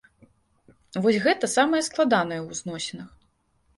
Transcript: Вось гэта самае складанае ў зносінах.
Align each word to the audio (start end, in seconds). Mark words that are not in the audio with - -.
Вось 1.03 1.19
гэта 1.25 1.49
самае 1.57 1.83
складанае 1.91 2.41
ў 2.47 2.61
зносінах. 2.61 3.09